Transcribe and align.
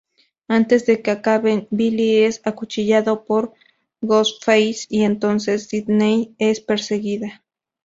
Antes 0.47 0.87
de 0.87 1.03
que 1.03 1.11
acaben, 1.11 1.67
Billy 1.69 2.23
es 2.23 2.41
acuchillado 2.43 3.23
por 3.23 3.53
Ghostface 4.01 4.87
y 4.89 5.03
entonces 5.03 5.67
Sidney 5.67 6.33
es 6.39 6.59
perseguida. 6.59 7.43